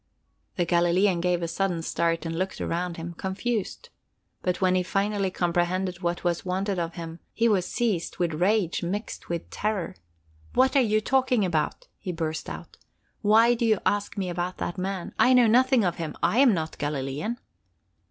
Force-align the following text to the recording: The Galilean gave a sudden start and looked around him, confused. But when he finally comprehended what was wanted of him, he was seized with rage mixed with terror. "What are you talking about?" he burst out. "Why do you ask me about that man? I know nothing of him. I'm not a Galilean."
The 0.55 0.65
Galilean 0.65 1.21
gave 1.21 1.43
a 1.43 1.47
sudden 1.47 1.83
start 1.83 2.25
and 2.25 2.35
looked 2.35 2.59
around 2.59 2.97
him, 2.97 3.13
confused. 3.13 3.89
But 4.41 4.59
when 4.59 4.73
he 4.73 4.81
finally 4.81 5.29
comprehended 5.29 6.01
what 6.01 6.23
was 6.23 6.43
wanted 6.43 6.79
of 6.79 6.95
him, 6.95 7.19
he 7.33 7.47
was 7.47 7.67
seized 7.67 8.17
with 8.17 8.33
rage 8.41 8.81
mixed 8.81 9.29
with 9.29 9.47
terror. 9.51 9.95
"What 10.55 10.75
are 10.75 10.81
you 10.81 11.01
talking 11.01 11.45
about?" 11.45 11.85
he 11.99 12.11
burst 12.11 12.49
out. 12.49 12.77
"Why 13.21 13.53
do 13.53 13.63
you 13.63 13.77
ask 13.85 14.17
me 14.17 14.29
about 14.31 14.57
that 14.57 14.79
man? 14.79 15.13
I 15.19 15.33
know 15.33 15.45
nothing 15.45 15.83
of 15.83 15.97
him. 15.97 16.15
I'm 16.23 16.51
not 16.51 16.73
a 16.73 16.77
Galilean." 16.79 17.37